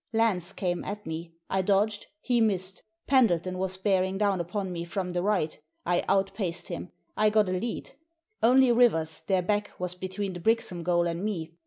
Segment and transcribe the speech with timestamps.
[0.13, 1.31] Lance came at me.
[1.47, 2.81] I dodged, he missed.
[3.05, 6.89] Pendleton was bearing down upon me from the right I outpaced him.
[7.15, 7.91] I got a lead
[8.41, 11.53] Only Rivers, their back, was between the Brixham goal and me.